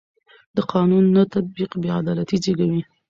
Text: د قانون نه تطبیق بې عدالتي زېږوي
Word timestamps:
د 0.55 0.57
قانون 0.73 1.05
نه 1.15 1.23
تطبیق 1.33 1.71
بې 1.81 1.89
عدالتي 1.99 2.37
زېږوي 2.43 2.81